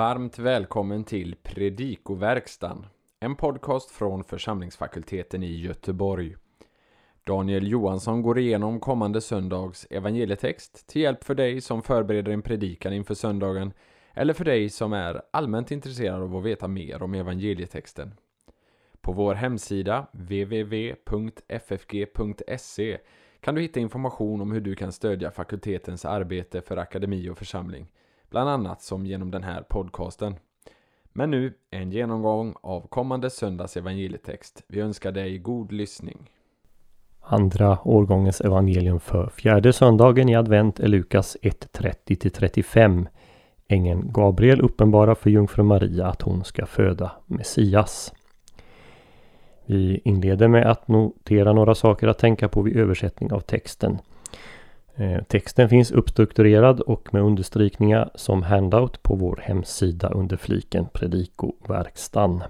Varmt 0.00 0.38
välkommen 0.38 1.04
till 1.04 1.36
Predikoverkstan, 1.42 2.86
en 3.20 3.36
podcast 3.36 3.90
från 3.90 4.24
församlingsfakulteten 4.24 5.42
i 5.42 5.60
Göteborg. 5.60 6.36
Daniel 7.24 7.68
Johansson 7.68 8.22
går 8.22 8.38
igenom 8.38 8.80
kommande 8.80 9.20
söndags 9.20 9.86
evangelietext 9.90 10.86
till 10.88 11.02
hjälp 11.02 11.24
för 11.24 11.34
dig 11.34 11.60
som 11.60 11.82
förbereder 11.82 12.32
en 12.32 12.42
predikan 12.42 12.92
inför 12.92 13.14
söndagen 13.14 13.72
eller 14.14 14.34
för 14.34 14.44
dig 14.44 14.68
som 14.70 14.92
är 14.92 15.22
allmänt 15.30 15.70
intresserad 15.70 16.22
av 16.22 16.36
att 16.36 16.44
veta 16.44 16.68
mer 16.68 17.02
om 17.02 17.14
evangelietexten. 17.14 18.14
På 19.00 19.12
vår 19.12 19.34
hemsida 19.34 20.06
www.ffg.se 20.12 21.08
kan 23.40 23.54
du 23.54 23.60
hitta 23.60 23.80
information 23.80 24.40
om 24.40 24.52
hur 24.52 24.60
du 24.60 24.74
kan 24.74 24.92
stödja 24.92 25.30
fakultetens 25.30 26.04
arbete 26.04 26.60
för 26.62 26.76
akademi 26.76 27.28
och 27.28 27.38
församling 27.38 27.86
bland 28.30 28.50
annat 28.50 28.82
som 28.82 29.06
genom 29.06 29.30
den 29.30 29.42
här 29.42 29.62
podcasten. 29.62 30.34
Men 31.12 31.30
nu 31.30 31.54
en 31.70 31.92
genomgång 31.92 32.54
av 32.60 32.86
kommande 32.86 33.30
söndags 33.30 33.76
evangelietext. 33.76 34.62
Vi 34.66 34.80
önskar 34.80 35.12
dig 35.12 35.38
god 35.38 35.72
lyssning. 35.72 36.30
Andra 37.20 37.78
årgångens 37.84 38.40
evangelium 38.40 39.00
för 39.00 39.28
fjärde 39.28 39.72
söndagen 39.72 40.28
i 40.28 40.36
advent 40.36 40.80
är 40.80 40.88
Lukas 40.88 41.36
1.30-35. 41.42 43.06
Ängeln 43.68 44.12
Gabriel 44.12 44.60
uppenbarar 44.60 45.14
för 45.14 45.30
jungfru 45.30 45.62
Maria 45.62 46.06
att 46.06 46.22
hon 46.22 46.44
ska 46.44 46.66
föda 46.66 47.12
Messias. 47.26 48.12
Vi 49.66 50.00
inleder 50.04 50.48
med 50.48 50.70
att 50.70 50.88
notera 50.88 51.52
några 51.52 51.74
saker 51.74 52.08
att 52.08 52.18
tänka 52.18 52.48
på 52.48 52.62
vid 52.62 52.76
översättning 52.76 53.32
av 53.32 53.40
texten. 53.40 53.98
Eh, 55.00 55.22
texten 55.22 55.68
finns 55.68 55.90
uppstrukturerad 55.90 56.80
och 56.80 57.14
med 57.14 57.22
understrykningar 57.22 58.10
som 58.14 58.42
handout 58.42 59.02
på 59.02 59.14
vår 59.14 59.40
hemsida 59.42 60.08
under 60.08 60.36
fliken 60.36 60.86
Predikoverkstan. 60.92 62.42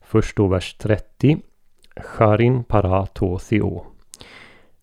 Först 0.00 0.36
då 0.36 0.46
vers 0.46 0.76
30. 0.78 1.38
Charin 1.96 2.64
para 2.64 3.06
to 3.06 3.38
theo. 3.38 3.84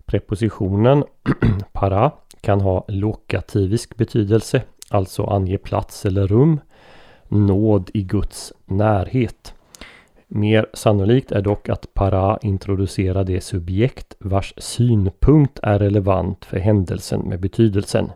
Prepositionen 0.05 1.03
para 1.71 2.11
kan 2.41 2.61
ha 2.61 2.85
lokativisk 2.87 3.97
betydelse, 3.97 4.61
alltså 4.89 5.23
ange 5.23 5.57
plats 5.57 6.05
eller 6.05 6.27
rum. 6.27 6.59
Nåd 7.27 7.89
i 7.93 8.03
Guds 8.03 8.53
närhet. 8.65 9.53
Mer 10.35 10.65
sannolikt 10.73 11.31
är 11.31 11.41
dock 11.41 11.69
att 11.69 11.93
para 11.93 12.39
introducerar 12.41 13.23
det 13.23 13.41
subjekt 13.41 14.15
vars 14.19 14.53
synpunkt 14.57 15.59
är 15.63 15.79
relevant 15.79 16.45
för 16.45 16.57
händelsen 16.57 17.21
med 17.21 17.39
betydelsen. 17.39 18.11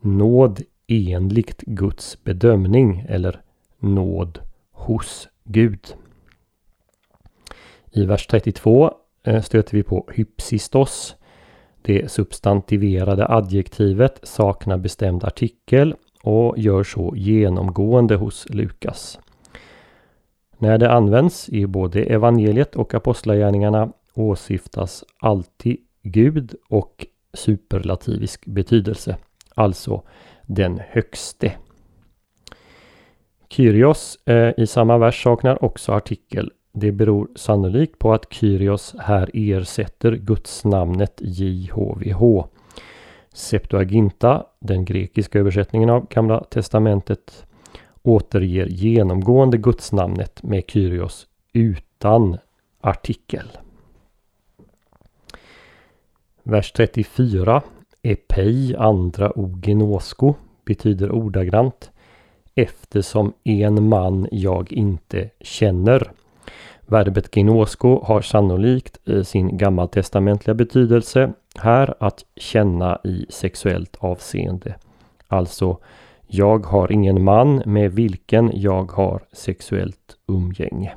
Nåd 0.00 0.60
enligt 0.86 1.60
Guds 1.60 2.24
bedömning 2.24 3.04
eller 3.08 3.40
nåd 3.78 4.38
hos 4.72 5.28
Gud. 5.44 5.94
I 7.90 8.04
vers 8.04 8.26
32 8.26 8.94
eh, 9.22 9.42
stöter 9.42 9.76
vi 9.76 9.82
på 9.82 10.08
hypsistos. 10.12 11.16
Det 11.82 12.10
substantiverade 12.10 13.28
adjektivet 13.28 14.20
saknar 14.22 14.78
bestämd 14.78 15.24
artikel 15.24 15.94
och 16.22 16.58
gör 16.58 16.82
så 16.82 17.14
genomgående 17.16 18.16
hos 18.16 18.46
Lukas. 18.50 19.18
När 20.62 20.78
det 20.78 20.90
används 20.90 21.48
i 21.48 21.66
både 21.66 22.02
evangeliet 22.02 22.76
och 22.76 22.94
apostlagärningarna 22.94 23.92
åsyftas 24.14 25.04
alltid 25.20 25.76
Gud 26.02 26.54
och 26.68 27.06
superlativisk 27.34 28.46
betydelse, 28.46 29.16
alltså 29.54 30.02
den 30.46 30.80
högste. 30.88 31.52
Kyrios 33.48 34.18
eh, 34.26 34.52
i 34.56 34.66
samma 34.66 34.98
vers 34.98 35.22
saknar 35.22 35.64
också 35.64 35.92
artikel. 35.92 36.52
Det 36.72 36.92
beror 36.92 37.28
sannolikt 37.36 37.98
på 37.98 38.12
att 38.12 38.32
Kyrios 38.32 38.94
här 38.98 39.30
ersätter 39.34 40.12
gudsnamnet 40.12 41.20
JHVH. 41.20 42.44
Septuaginta, 43.34 44.46
den 44.60 44.84
grekiska 44.84 45.38
översättningen 45.38 45.90
av 45.90 46.06
Gamla 46.08 46.44
Testamentet, 46.44 47.46
återger 48.02 48.66
genomgående 48.66 49.58
gudsnamnet 49.58 50.42
med 50.42 50.64
Kyrios 50.66 51.26
utan 51.52 52.38
artikel. 52.80 53.58
Vers 56.42 56.72
34 56.72 57.62
Epei 58.02 58.74
andra 58.78 59.32
ogenosko 59.38 60.34
betyder 60.64 61.12
ordagrant 61.12 61.90
eftersom 62.54 63.32
en 63.44 63.88
man 63.88 64.28
jag 64.30 64.72
inte 64.72 65.30
känner. 65.40 66.12
Verbet 66.80 67.30
genosko 67.34 68.04
har 68.04 68.20
sannolikt 68.20 69.08
eh, 69.08 69.22
sin 69.22 69.58
gammaltestamentliga 69.58 70.54
betydelse 70.54 71.32
här 71.54 71.94
att 72.00 72.24
känna 72.36 73.00
i 73.04 73.26
sexuellt 73.28 73.96
avseende. 74.00 74.74
Alltså 75.28 75.78
jag 76.32 76.66
har 76.66 76.92
ingen 76.92 77.24
man 77.24 77.62
med 77.66 77.92
vilken 77.92 78.50
jag 78.54 78.92
har 78.92 79.22
sexuellt 79.32 80.16
umgänge. 80.28 80.94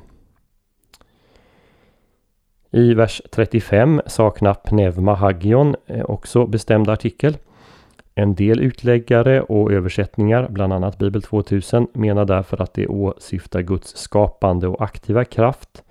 I 2.70 2.94
vers 2.94 3.22
35 3.32 4.00
saknar 4.06 4.54
pneuma 4.54 5.14
hagion 5.14 5.76
eh, 5.86 6.04
också 6.04 6.46
bestämd 6.46 6.88
artikel. 6.88 7.36
En 8.14 8.34
del 8.34 8.60
utläggare 8.60 9.42
och 9.42 9.72
översättningar, 9.72 10.48
bland 10.50 10.72
annat 10.72 10.98
Bibel 10.98 11.22
2000, 11.22 11.86
menar 11.92 12.24
därför 12.24 12.62
att 12.62 12.74
det 12.74 12.86
åsyftar 12.86 13.60
Guds 13.60 13.96
skapande 13.96 14.68
och 14.68 14.82
aktiva 14.82 15.24
kraft. 15.24 15.82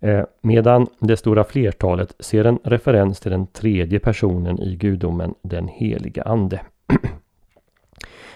Eh, 0.00 0.24
medan 0.40 0.86
det 0.98 1.16
stora 1.16 1.44
flertalet 1.44 2.14
ser 2.18 2.44
en 2.44 2.58
referens 2.64 3.20
till 3.20 3.30
den 3.30 3.46
tredje 3.46 3.98
personen 3.98 4.58
i 4.58 4.76
gudomen, 4.76 5.34
den 5.42 5.68
heliga 5.68 6.22
ande. 6.22 6.60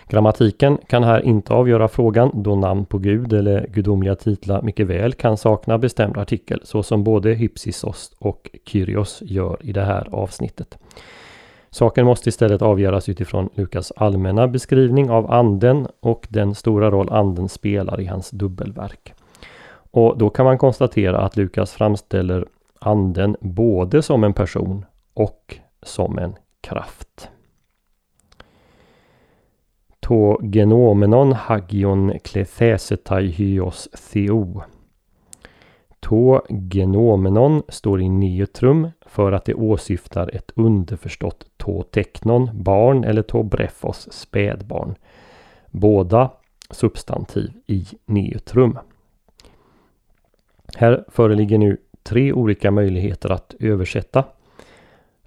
Grammatiken 0.09 0.79
kan 0.87 1.05
här 1.05 1.21
inte 1.21 1.55
avgöra 1.55 1.89
frågan 1.89 2.31
då 2.35 2.57
namn 2.57 2.85
på 2.85 2.99
Gud 2.99 3.33
eller 3.33 3.67
gudomliga 3.67 4.15
titlar 4.17 4.63
mycket 4.63 4.87
väl 4.87 5.13
kan 5.13 5.37
sakna 5.37 5.79
bestämd 5.79 6.19
artikel 6.19 6.61
så 6.65 6.83
som 6.83 7.05
både 7.05 7.31
Hypsisos 7.31 8.13
och 8.19 8.51
Kyrios 8.67 9.23
gör 9.23 9.57
i 9.61 9.73
det 9.73 9.85
här 9.85 10.09
avsnittet. 10.13 10.79
Saken 11.71 12.07
måste 12.07 12.29
istället 12.29 12.63
avgöras 12.63 13.09
utifrån 13.09 13.49
Lukas 13.55 13.93
allmänna 13.97 14.49
beskrivning 14.49 15.11
av 15.11 15.31
anden 15.33 15.89
och 16.01 16.27
den 16.31 16.55
stora 16.55 16.91
roll 16.91 17.13
anden 17.13 17.49
spelar 17.49 18.01
i 18.01 18.07
hans 18.07 18.31
dubbelverk. 18.31 19.15
Och 19.91 20.19
då 20.19 20.31
kan 20.31 20.45
man 20.45 20.59
konstatera 20.59 21.19
att 21.19 21.37
Lukas 21.37 21.73
framställer 21.73 22.47
anden 22.81 23.37
både 23.41 24.03
som 24.03 24.25
en 24.25 24.33
person 24.33 24.85
och 25.15 25.57
som 25.83 26.19
en 26.19 26.35
kraft 26.61 27.31
to 30.07 30.39
genomenon 30.43 31.33
hagion 31.33 32.19
klethesetai 32.19 33.27
hyos 33.27 33.89
theo. 34.13 34.63
To 36.01 36.41
genomenon 36.49 37.63
står 37.69 38.01
i 38.01 38.09
neutrum 38.09 38.91
för 39.07 39.33
att 39.33 39.45
det 39.45 39.55
åsyftar 39.55 40.31
ett 40.35 40.53
underförstått 40.55 41.47
to 41.57 41.83
teknon, 41.83 42.51
barn 42.53 43.05
eller 43.05 43.23
to 43.23 43.43
brefos, 43.43 44.13
spädbarn. 44.13 44.95
Båda 45.71 46.31
substantiv 46.71 47.53
i 47.67 47.87
neutrum. 48.05 48.79
Här 50.77 51.05
föreligger 51.09 51.59
nu 51.59 51.77
tre 52.03 52.33
olika 52.33 52.71
möjligheter 52.71 53.31
att 53.31 53.55
översätta. 53.61 54.25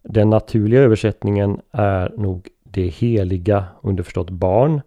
Den 0.03 0.29
naturliga 0.29 0.81
översättningen 0.81 1.61
är 1.71 2.13
nog 2.17 2.49
det 2.71 2.87
heliga, 2.87 3.65
underförstått 3.81 4.29
barn, 4.29 4.81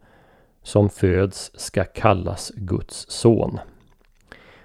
som 0.63 0.89
föds 0.89 1.51
ska 1.55 1.85
kallas 1.85 2.53
Guds 2.57 3.11
son. 3.11 3.59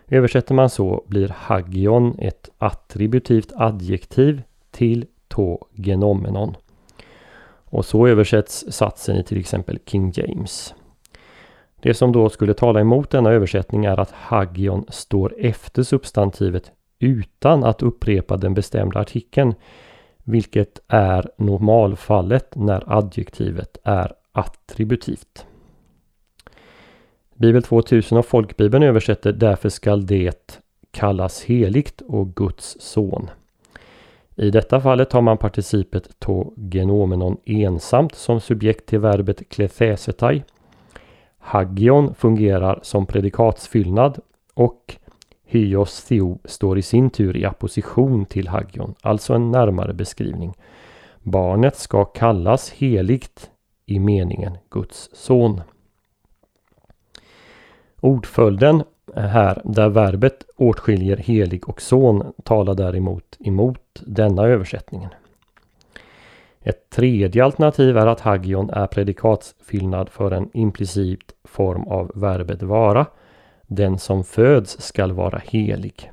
Översätter 0.07 0.53
man 0.53 0.69
så 0.69 1.03
blir 1.07 1.27
hagion 1.27 2.15
ett 2.19 2.49
attributivt 2.57 3.51
adjektiv 3.55 4.41
till 4.71 5.05
to 5.27 5.57
genomenon. 5.71 6.55
Och 7.69 7.85
så 7.85 8.07
översätts 8.07 8.65
satsen 8.69 9.15
i 9.17 9.23
till 9.23 9.39
exempel 9.39 9.79
King 9.85 10.11
James. 10.15 10.73
Det 11.81 11.93
som 11.93 12.11
då 12.11 12.29
skulle 12.29 12.53
tala 12.53 12.79
emot 12.79 13.09
denna 13.09 13.31
översättning 13.31 13.85
är 13.85 13.99
att 13.99 14.11
hagion 14.11 14.85
står 14.89 15.35
efter 15.37 15.83
substantivet 15.83 16.71
utan 16.99 17.63
att 17.63 17.81
upprepa 17.81 18.37
den 18.37 18.53
bestämda 18.53 18.99
artikeln 18.99 19.55
vilket 20.27 20.79
är 20.87 21.29
normalfallet 21.37 22.55
när 22.55 22.97
adjektivet 22.97 23.77
är 23.83 24.13
attributivt. 24.31 25.45
Bibel 27.35 27.63
2000 27.63 28.17
och 28.17 28.25
folkbibeln 28.25 28.83
översätter 28.83 29.31
därför 29.33 29.69
skall 29.69 30.05
det 30.05 30.59
kallas 30.91 31.43
heligt 31.43 32.01
och 32.01 32.35
Guds 32.35 32.77
son. 32.79 33.29
I 34.35 34.49
detta 34.49 34.81
fallet 34.81 35.13
har 35.13 35.21
man 35.21 35.37
participet 35.37 36.19
to 36.19 36.53
genomenon 36.55 37.37
ensamt 37.45 38.15
som 38.15 38.41
subjekt 38.41 38.85
till 38.85 38.99
verbet 38.99 39.49
klethesetai. 39.49 40.43
Hagion 41.37 42.15
fungerar 42.15 42.79
som 42.83 43.05
predikatsfyllnad 43.05 44.19
och 44.53 44.97
hyos 45.47 46.03
theo 46.03 46.39
står 46.45 46.77
i 46.77 46.81
sin 46.81 47.09
tur 47.09 47.37
i 47.37 47.45
apposition 47.45 48.25
till 48.25 48.47
hagion, 48.47 48.95
alltså 49.01 49.33
en 49.33 49.51
närmare 49.51 49.93
beskrivning. 49.93 50.53
Barnet 51.23 51.75
ska 51.75 52.05
kallas 52.05 52.69
heligt 52.71 53.51
i 53.85 53.99
meningen 53.99 54.57
Guds 54.69 55.09
son. 55.13 55.61
Ordföljden 58.01 58.83
här 59.15 59.61
där 59.65 59.89
verbet 59.89 60.45
åtskiljer 60.55 61.17
helig 61.17 61.69
och 61.69 61.81
son 61.81 62.33
talar 62.43 62.73
däremot 62.73 63.37
emot 63.39 64.01
denna 64.05 64.43
översättningen. 64.43 65.09
Ett 66.61 66.89
tredje 66.89 67.45
alternativ 67.45 67.97
är 67.97 68.07
att 68.07 68.19
hagion 68.19 68.69
är 68.69 68.87
predikatsfyllnad 68.87 70.09
för 70.09 70.31
en 70.31 70.49
implicit 70.53 71.33
form 71.43 71.87
av 71.87 72.11
verbet 72.15 72.63
vara. 72.63 73.05
Den 73.67 73.99
som 73.99 74.23
föds 74.23 74.81
skall 74.81 75.11
vara 75.11 75.41
helig. 75.45 76.11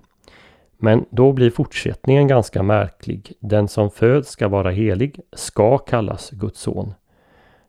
Men 0.77 1.05
då 1.11 1.33
blir 1.33 1.51
fortsättningen 1.51 2.29
ganska 2.29 2.63
märklig. 2.63 3.33
Den 3.41 3.69
som 3.69 3.91
föds 3.91 4.31
ska 4.31 4.49
vara 4.49 4.71
helig, 4.71 5.21
ska 5.33 5.79
kallas 5.79 6.31
Guds 6.31 6.61
son. 6.61 6.95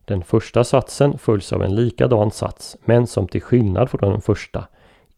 Den 0.05 0.23
första 0.23 0.63
satsen 0.63 1.17
följs 1.17 1.53
av 1.53 1.63
en 1.63 1.75
likadan 1.75 2.31
sats, 2.31 2.77
men 2.85 3.07
som 3.07 3.27
till 3.27 3.41
skillnad 3.41 3.89
från 3.89 4.11
den 4.11 4.21
första 4.21 4.67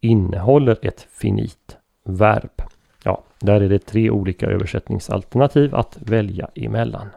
innehåller 0.00 0.78
ett 0.82 1.06
finit 1.10 1.76
verb. 2.04 2.62
Ja, 3.04 3.22
där 3.40 3.60
är 3.60 3.68
det 3.68 3.78
tre 3.78 4.10
olika 4.10 4.46
översättningsalternativ 4.46 5.74
att 5.74 5.98
välja 6.00 6.48
emellan. 6.54 7.08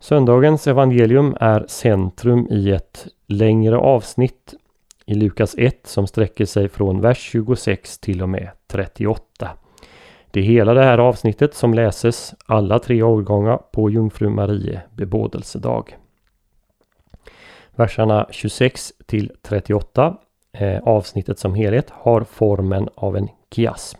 Söndagens 0.00 0.66
evangelium 0.66 1.36
är 1.40 1.64
centrum 1.68 2.46
i 2.50 2.70
ett 2.70 3.06
längre 3.26 3.76
avsnitt 3.76 4.54
i 5.06 5.14
Lukas 5.14 5.54
1 5.58 5.86
som 5.86 6.06
sträcker 6.06 6.44
sig 6.44 6.68
från 6.68 7.00
vers 7.00 7.18
26 7.18 7.98
till 7.98 8.22
och 8.22 8.28
med 8.28 8.50
38. 8.66 9.50
Det 10.30 10.40
är 10.40 10.44
hela 10.44 10.74
det 10.74 10.84
här 10.84 10.98
avsnittet 10.98 11.54
som 11.54 11.74
läses 11.74 12.34
alla 12.46 12.78
tre 12.78 13.02
årgångar 13.02 13.56
på 13.56 13.90
Jungfru 13.90 14.28
Marie 14.28 14.82
bebådelsedag. 14.94 15.96
Verserna 17.76 18.26
26 18.30 18.92
till 19.06 19.32
38, 19.42 20.16
eh, 20.52 20.78
avsnittet 20.82 21.38
som 21.38 21.54
helhet, 21.54 21.90
har 21.90 22.20
formen 22.20 22.88
av 22.94 23.16
en 23.16 23.28
kiasm. 23.54 23.98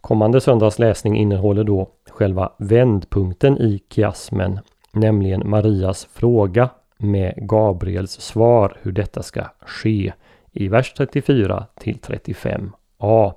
Kommande 0.00 0.40
söndags 0.40 0.78
läsning 0.78 1.16
innehåller 1.16 1.64
då 1.64 1.90
själva 2.10 2.52
vändpunkten 2.58 3.58
i 3.58 3.82
kiasmen, 3.90 4.60
nämligen 4.92 5.50
Marias 5.50 6.08
fråga 6.12 6.70
med 6.98 7.34
Gabriels 7.36 8.20
svar 8.20 8.76
hur 8.82 8.92
detta 8.92 9.22
ska 9.22 9.44
ske 9.60 10.12
i 10.52 10.68
vers 10.68 10.92
34 10.92 11.66
till 11.80 11.98
35a. 11.98 13.32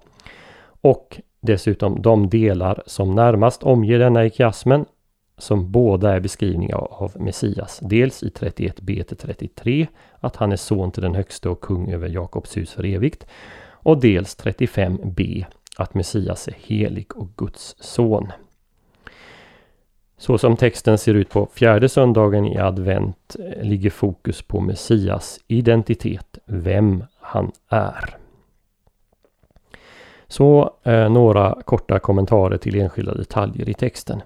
Och 0.82 1.22
dessutom 1.42 2.02
de 2.02 2.30
delar 2.30 2.84
som 2.86 3.16
närmast 3.16 3.64
omger 3.64 4.00
denna 4.00 4.26
ikiasmen 4.26 4.86
som 5.38 5.72
båda 5.72 6.16
är 6.16 6.20
beskrivningar 6.20 6.78
av 6.78 7.12
Messias. 7.16 7.80
Dels 7.82 8.24
i 8.24 8.30
31b 8.30 9.04
till 9.04 9.18
33 9.18 9.88
att 10.20 10.36
han 10.36 10.52
är 10.52 10.56
son 10.56 10.92
till 10.92 11.04
den 11.04 11.16
högste 11.16 11.50
och 11.50 11.62
kung 11.62 11.92
över 11.92 12.10
Jakobs 12.10 12.58
hus 12.58 12.74
för 12.74 12.86
evigt. 12.86 13.26
Och 13.70 14.02
dels 14.02 14.38
35b 14.38 15.46
att 15.78 15.94
Messias 15.94 16.48
är 16.48 16.56
helig 16.60 17.18
och 17.18 17.30
Guds 17.36 17.76
son. 17.80 18.32
Så 20.18 20.38
som 20.38 20.56
texten 20.56 20.98
ser 20.98 21.14
ut 21.14 21.30
på 21.30 21.48
fjärde 21.54 21.90
söndagen 21.90 22.46
i 22.46 22.58
advent 22.58 23.36
eh, 23.40 23.64
ligger 23.64 23.90
fokus 23.90 24.42
på 24.42 24.60
Messias 24.60 25.40
identitet, 25.48 26.38
vem 26.46 27.04
han 27.20 27.52
är. 27.70 28.18
Så 30.28 30.74
eh, 30.84 31.10
några 31.10 31.58
korta 31.66 32.00
kommentarer 32.00 32.58
till 32.58 32.82
enskilda 32.82 33.14
detaljer 33.14 33.70
i 33.70 33.74
texten. 33.74 34.22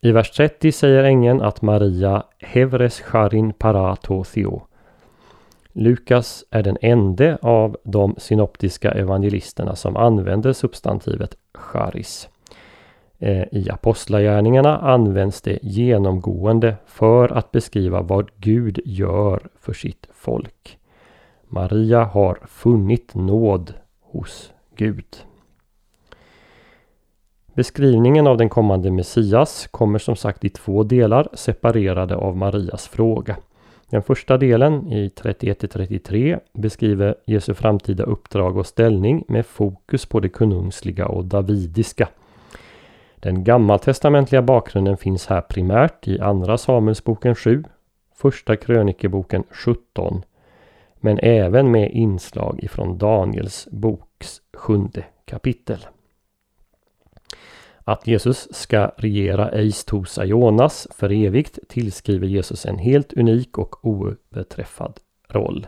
I 0.00 0.12
vers 0.12 0.30
30 0.30 0.72
säger 0.72 1.04
ängeln 1.04 1.42
att 1.42 1.62
Maria 1.62 2.22
Hevres 2.38 3.00
Charin 3.00 3.52
Parato 3.52 4.24
Theo. 4.24 4.62
Lukas 5.72 6.44
är 6.50 6.62
den 6.62 6.76
ende 6.80 7.38
av 7.42 7.76
de 7.84 8.14
synoptiska 8.18 8.90
evangelisterna 8.90 9.76
som 9.76 9.96
använder 9.96 10.52
substantivet 10.52 11.36
charis. 11.54 12.28
Eh, 13.22 13.44
I 13.52 13.70
Apostlagärningarna 13.70 14.78
används 14.78 15.40
det 15.40 15.58
genomgående 15.62 16.76
för 16.86 17.28
att 17.28 17.52
beskriva 17.52 18.02
vad 18.02 18.30
Gud 18.36 18.80
gör 18.84 19.48
för 19.60 19.72
sitt 19.72 20.06
folk. 20.14 20.78
Maria 21.48 22.04
har 22.04 22.38
funnit 22.46 23.14
nåd 23.14 23.74
hos 24.00 24.52
Gud. 24.76 25.16
Beskrivningen 27.54 28.26
av 28.26 28.36
den 28.36 28.48
kommande 28.48 28.90
Messias 28.90 29.68
kommer 29.70 29.98
som 29.98 30.16
sagt 30.16 30.44
i 30.44 30.48
två 30.48 30.82
delar 30.82 31.28
separerade 31.32 32.16
av 32.16 32.36
Marias 32.36 32.88
fråga. 32.88 33.36
Den 33.90 34.02
första 34.02 34.38
delen 34.38 34.92
i 34.92 35.08
31-33 35.08 36.40
beskriver 36.52 37.14
Jesu 37.26 37.54
framtida 37.54 38.04
uppdrag 38.04 38.56
och 38.56 38.66
ställning 38.66 39.24
med 39.28 39.46
fokus 39.46 40.06
på 40.06 40.20
det 40.20 40.28
konungsliga 40.28 41.06
och 41.06 41.24
davidiska. 41.24 42.08
Den 43.22 43.44
gammaltestamentliga 43.44 44.42
bakgrunden 44.42 44.96
finns 44.96 45.26
här 45.26 45.40
primärt 45.40 46.08
i 46.08 46.20
Andra 46.20 46.58
Samuelsboken 46.58 47.34
7, 47.34 47.64
Första 48.14 48.56
krönikeboken 48.56 49.44
17, 49.50 50.22
men 50.94 51.18
även 51.22 51.70
med 51.70 51.90
inslag 51.90 52.64
ifrån 52.64 52.98
Daniels 52.98 53.68
boks 53.70 54.40
sjunde 54.52 55.04
kapitel. 55.24 55.86
Att 57.84 58.06
Jesus 58.06 58.54
ska 58.54 58.92
regera 58.96 59.50
eis 59.50 59.84
tosa 59.84 60.24
Jonas 60.24 60.88
för 60.90 61.12
evigt 61.12 61.58
tillskriver 61.68 62.26
Jesus 62.26 62.66
en 62.66 62.78
helt 62.78 63.12
unik 63.12 63.58
och 63.58 63.86
oöverträffad 63.86 65.00
roll. 65.28 65.66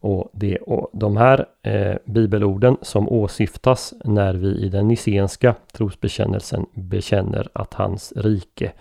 Och 0.00 0.30
det 0.32 0.54
är 0.54 0.86
de 0.92 1.16
här 1.16 1.46
eh, 1.62 1.96
bibelorden 2.04 2.76
som 2.82 3.08
åsyftas 3.08 3.94
när 4.04 4.34
vi 4.34 4.48
i 4.48 4.68
den 4.68 4.88
nicenska 4.88 5.54
trosbekännelsen 5.72 6.66
bekänner 6.74 7.48
att 7.52 7.74
hans 7.74 8.12
rike 8.16 8.72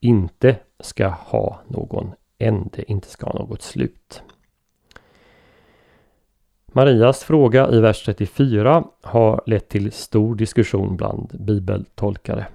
inte 0.00 0.56
ska 0.80 1.08
ha 1.08 1.60
någon 1.68 2.12
ände, 2.38 2.90
inte 2.90 3.08
ska 3.08 3.26
ha 3.26 3.38
något 3.38 3.62
slut. 3.62 4.22
Marias 6.66 7.24
fråga 7.24 7.70
i 7.70 7.80
vers 7.80 8.04
34 8.04 8.84
har 9.02 9.42
lett 9.46 9.68
till 9.68 9.92
stor 9.92 10.34
diskussion 10.34 10.96
bland 10.96 11.30
bibeltolkare. 11.40 12.46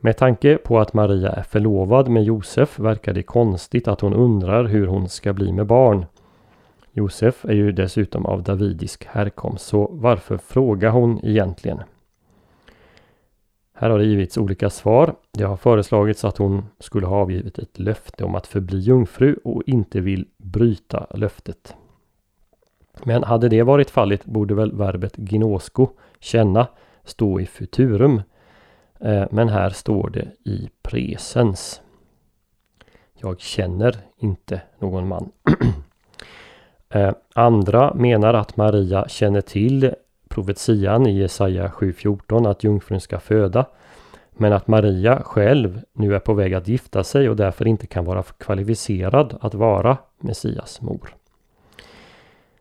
Med 0.00 0.16
tanke 0.16 0.56
på 0.56 0.80
att 0.80 0.94
Maria 0.94 1.30
är 1.30 1.42
förlovad 1.42 2.08
med 2.08 2.24
Josef 2.24 2.78
verkar 2.78 3.12
det 3.12 3.22
konstigt 3.22 3.88
att 3.88 4.00
hon 4.00 4.14
undrar 4.14 4.64
hur 4.64 4.86
hon 4.86 5.08
ska 5.08 5.32
bli 5.32 5.52
med 5.52 5.66
barn. 5.66 6.06
Josef 6.94 7.44
är 7.44 7.52
ju 7.52 7.72
dessutom 7.72 8.26
av 8.26 8.42
davidisk 8.42 9.04
härkomst, 9.04 9.66
så 9.66 9.88
varför 9.92 10.36
frågar 10.36 10.90
hon 10.90 11.24
egentligen? 11.24 11.82
Här 13.74 13.90
har 13.90 13.98
det 13.98 14.04
givits 14.04 14.38
olika 14.38 14.70
svar. 14.70 15.14
Det 15.32 15.44
har 15.44 15.56
föreslagits 15.56 16.24
att 16.24 16.38
hon 16.38 16.64
skulle 16.78 17.06
ha 17.06 17.16
avgivit 17.16 17.58
ett 17.58 17.78
löfte 17.78 18.24
om 18.24 18.34
att 18.34 18.46
förbli 18.46 18.78
jungfru 18.78 19.36
och 19.44 19.62
inte 19.66 20.00
vill 20.00 20.28
bryta 20.36 21.06
löftet. 21.14 21.74
Men 23.04 23.24
hade 23.24 23.48
det 23.48 23.62
varit 23.62 23.90
fallet 23.90 24.24
borde 24.24 24.54
väl 24.54 24.72
verbet 24.72 25.16
ginosko, 25.16 25.88
känna, 26.20 26.66
stå 27.04 27.40
i 27.40 27.46
futurum. 27.46 28.22
Eh, 29.00 29.24
men 29.30 29.48
här 29.48 29.70
står 29.70 30.10
det 30.10 30.28
i 30.44 30.70
presens. 30.82 31.80
Jag 33.14 33.40
känner 33.40 33.96
inte 34.16 34.62
någon 34.78 35.08
man. 35.08 35.30
Eh, 36.92 37.12
andra 37.34 37.94
menar 37.94 38.34
att 38.34 38.56
Maria 38.56 39.08
känner 39.08 39.40
till 39.40 39.94
profetian 40.28 41.06
i 41.06 41.18
Jesaja 41.18 41.68
7.14 41.68 42.50
att 42.50 42.64
jungfrun 42.64 43.00
ska 43.00 43.20
föda. 43.20 43.66
Men 44.32 44.52
att 44.52 44.68
Maria 44.68 45.22
själv 45.22 45.82
nu 45.92 46.14
är 46.14 46.18
på 46.18 46.34
väg 46.34 46.54
att 46.54 46.68
gifta 46.68 47.04
sig 47.04 47.28
och 47.28 47.36
därför 47.36 47.66
inte 47.66 47.86
kan 47.86 48.04
vara 48.04 48.22
kvalificerad 48.22 49.38
att 49.40 49.54
vara 49.54 49.96
Messias 50.20 50.80
mor. 50.80 51.14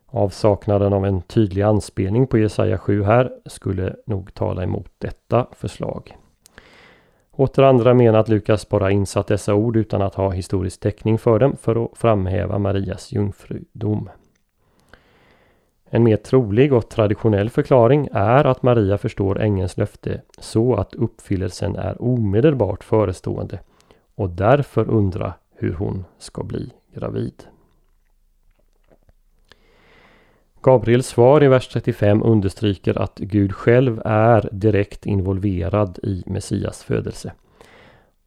Avsaknaden 0.05 0.93
av 0.93 1.05
en 1.05 1.21
tydlig 1.21 1.61
anspelning 1.61 2.27
på 2.27 2.37
Jesaja 2.37 2.77
7 2.77 3.03
här 3.03 3.31
skulle 3.45 3.95
nog 4.05 4.33
tala 4.33 4.63
emot 4.63 4.91
detta 4.97 5.47
förslag. 5.51 6.17
Åter 7.31 7.63
andra 7.63 7.93
menar 7.93 8.19
att 8.19 8.29
Lukas 8.29 8.69
bara 8.69 8.91
insatt 8.91 9.27
dessa 9.27 9.53
ord 9.53 9.77
utan 9.77 10.01
att 10.01 10.15
ha 10.15 10.29
historisk 10.29 10.79
täckning 10.79 11.17
för 11.17 11.39
dem 11.39 11.55
för 11.61 11.85
att 11.85 11.97
framhäva 11.97 12.57
Marias 12.57 13.11
jungfrudom. 13.11 14.09
En 15.93 16.03
mer 16.03 16.17
trolig 16.17 16.73
och 16.73 16.89
traditionell 16.89 17.49
förklaring 17.49 18.09
är 18.11 18.45
att 18.45 18.63
Maria 18.63 18.97
förstår 18.97 19.41
ängelns 19.41 19.77
löfte 19.77 20.21
så 20.39 20.75
att 20.75 20.95
uppfyllelsen 20.95 21.75
är 21.75 22.01
omedelbart 22.01 22.83
förestående 22.83 23.59
och 24.15 24.29
därför 24.29 24.89
undrar 24.89 25.33
hur 25.55 25.73
hon 25.73 26.05
ska 26.17 26.43
bli 26.43 26.69
gravid. 26.95 27.43
Gabriels 30.61 31.07
svar 31.07 31.43
i 31.43 31.47
vers 31.47 31.67
35 31.67 32.23
understryker 32.23 33.01
att 33.01 33.19
Gud 33.19 33.53
själv 33.55 34.01
är 34.05 34.49
direkt 34.51 35.05
involverad 35.05 35.99
i 36.03 36.23
Messias 36.25 36.83
födelse. 36.83 37.33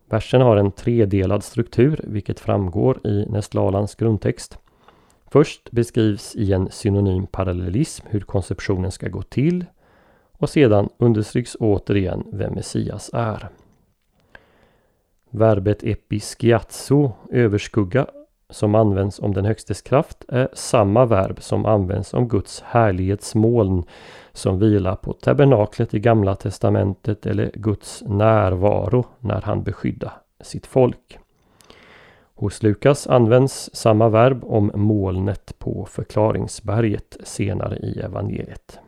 Versen 0.09 0.40
har 0.40 0.56
en 0.56 0.73
tredelad 0.73 1.44
struktur 1.44 2.00
vilket 2.04 2.40
framgår 2.40 3.06
i 3.06 3.26
Nestlalans 3.28 3.94
grundtext. 3.94 4.59
Först 5.31 5.71
beskrivs 5.71 6.37
i 6.37 6.52
en 6.52 6.71
synonym 6.71 7.26
parallellism 7.26 8.07
hur 8.11 8.21
konceptionen 8.21 8.90
ska 8.90 9.09
gå 9.09 9.23
till 9.23 9.64
och 10.33 10.50
sedan 10.50 10.88
understryks 10.99 11.57
återigen 11.61 12.25
vem 12.33 12.54
Messias 12.54 13.11
är. 13.12 13.49
Verbet 15.31 15.83
episkiazo, 15.83 17.12
överskugga, 17.31 18.07
som 18.50 18.75
används 18.75 19.19
om 19.19 19.35
den 19.35 19.45
högstes 19.45 19.83
kraft 19.83 20.25
är 20.28 20.49
samma 20.52 21.07
verb 21.07 21.43
som 21.43 21.66
används 21.66 22.14
om 22.14 22.28
Guds 22.28 22.61
härlighetsmoln 22.61 23.85
som 24.33 24.59
vilar 24.59 24.97
på 24.97 25.12
tabernaklet 25.12 25.95
i 25.95 26.00
Gamla 26.00 26.35
Testamentet 26.35 27.26
eller 27.26 27.50
Guds 27.54 28.02
närvaro 28.07 29.04
när 29.21 29.40
han 29.40 29.62
beskyddar 29.62 30.12
sitt 30.40 30.66
folk. 30.66 31.19
Hos 32.35 32.62
Lukas 32.62 33.07
används 33.07 33.71
samma 33.73 34.09
verb 34.09 34.45
om 34.45 34.71
molnet 34.75 35.59
på 35.59 35.87
förklaringsberget 35.87 37.17
senare 37.23 37.76
i 37.76 38.00
evangeliet. 38.00 38.79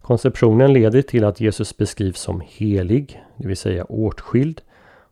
Konceptionen 0.00 0.72
leder 0.72 1.02
till 1.02 1.24
att 1.24 1.40
Jesus 1.40 1.76
beskrivs 1.76 2.20
som 2.20 2.42
helig, 2.46 3.22
det 3.36 3.48
vill 3.48 3.56
säga 3.56 3.84
åtskild, 3.84 4.62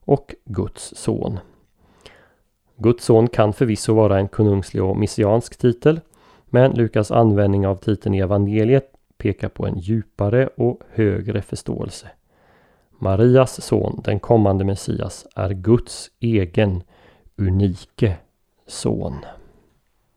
och 0.05 0.35
Guds 0.45 0.95
son. 0.97 1.39
Guds 2.77 3.05
son 3.05 3.29
kan 3.29 3.53
förvisso 3.53 3.95
vara 3.95 4.19
en 4.19 4.29
konungslig 4.29 4.83
och 4.83 4.97
messiansk 4.97 5.57
titel, 5.57 6.01
men 6.47 6.73
Lukas 6.73 7.11
användning 7.11 7.67
av 7.67 7.77
titeln 7.77 8.15
i 8.15 8.19
evangeliet 8.19 8.93
pekar 9.19 9.49
på 9.49 9.67
en 9.67 9.79
djupare 9.79 10.47
och 10.47 10.81
högre 10.91 11.43
förståelse. 11.43 12.09
Marias 13.01 13.65
son, 13.65 14.01
den 14.05 14.21
kommande 14.21 14.65
Messias, 14.65 15.27
är 15.35 15.51
Guds 15.51 16.11
egen, 16.21 16.83
unike 17.37 18.19
son. 18.67 19.15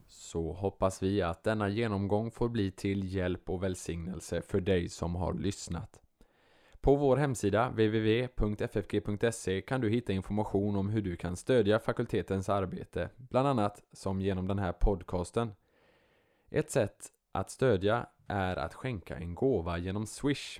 Så 0.08 0.54
hoppas 0.54 1.04
vi 1.04 1.22
att 1.22 1.44
denna 1.44 1.70
genomgång 1.70 2.32
får 2.32 2.50
bli 2.50 2.72
till 2.72 3.16
hjälp 3.16 3.50
och 3.50 3.64
välsignelse 3.64 4.42
för 4.42 4.62
dig 4.62 4.90
som 4.90 5.16
har 5.16 5.34
lyssnat. 5.34 6.00
På 6.82 6.96
vår 6.96 7.18
hemsida 7.18 7.70
www.ffg.se 7.70 9.62
kan 9.62 9.82
du 9.82 9.90
hitta 9.90 10.14
information 10.14 10.76
om 10.76 10.90
hur 10.90 11.02
du 11.02 11.16
kan 11.16 11.36
stödja 11.36 11.80
fakultetens 11.80 12.50
arbete, 12.50 13.10
bland 13.18 13.48
annat 13.48 13.84
som 13.94 14.22
genom 14.22 14.48
den 14.48 14.60
här 14.60 14.72
podcasten. 14.72 15.52
Ett 16.50 16.72
sätt 16.72 17.12
att 17.32 17.50
stödja 17.50 18.08
är 18.28 18.56
att 18.56 18.74
skänka 18.74 19.18
en 19.18 19.36
gåva 19.36 19.78
genom 19.78 20.06
Swish. 20.06 20.60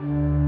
you 0.00 0.47